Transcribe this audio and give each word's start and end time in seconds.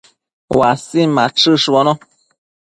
uasin 0.57 1.09
machëshbono 1.19 1.93